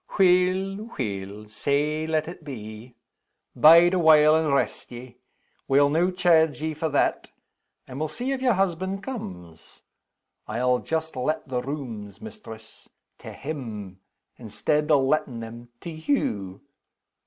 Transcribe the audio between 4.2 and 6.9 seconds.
and rest ye. We'll no' chairge ye for